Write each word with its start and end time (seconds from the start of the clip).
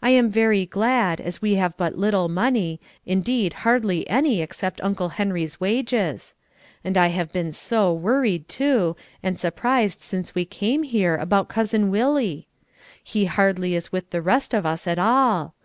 I 0.00 0.10
am 0.10 0.30
very 0.30 0.66
glad, 0.66 1.20
as 1.20 1.42
we 1.42 1.56
have 1.56 1.76
but 1.76 1.98
little 1.98 2.28
money, 2.28 2.80
indeed 3.04 3.54
hardly 3.66 4.08
any 4.08 4.40
except 4.40 4.80
Uncle 4.84 5.08
Henry's 5.08 5.58
wages. 5.58 6.36
And 6.84 6.96
I 6.96 7.08
have 7.08 7.32
been 7.32 7.52
so 7.52 7.92
worried, 7.92 8.46
too, 8.48 8.94
and 9.20 9.36
surprised 9.36 10.00
since 10.00 10.32
we 10.32 10.44
came 10.44 10.84
here 10.84 11.16
about 11.16 11.48
Cousin 11.48 11.90
Willie. 11.90 12.46
He 13.02 13.24
hardly 13.24 13.74
is 13.74 13.90
with 13.90 14.10
the 14.10 14.22
rest 14.22 14.54
of 14.54 14.64
us 14.64 14.86
at 14.86 15.00
all. 15.00 15.54